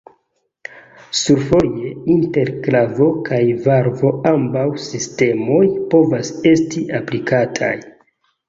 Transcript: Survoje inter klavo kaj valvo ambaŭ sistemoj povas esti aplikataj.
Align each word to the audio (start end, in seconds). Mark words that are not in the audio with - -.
Survoje 1.19 1.91
inter 2.13 2.49
klavo 2.67 3.09
kaj 3.29 3.41
valvo 3.67 4.15
ambaŭ 4.33 4.65
sistemoj 4.87 5.63
povas 5.93 6.33
esti 6.55 6.87
aplikataj. 7.03 7.75